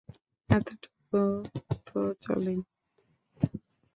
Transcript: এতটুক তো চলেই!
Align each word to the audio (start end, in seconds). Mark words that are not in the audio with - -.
এতটুক 0.49 0.93
তো 1.87 1.99
চলেই! 2.23 2.59